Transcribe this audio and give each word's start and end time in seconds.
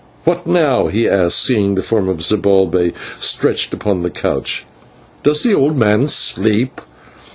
"What 0.23 0.47
now?" 0.47 0.87
he 0.87 1.07
asked, 1.07 1.43
seeing 1.45 1.75
the 1.75 1.83
form 1.83 2.09
of 2.09 2.23
Zibalbay 2.23 2.93
stretched 3.19 3.71
upon 3.71 4.01
the 4.01 4.09
couch. 4.09 4.65
"Does 5.21 5.43
the 5.43 5.53
old 5.53 5.77
man 5.77 6.07
sleep?" 6.07 6.81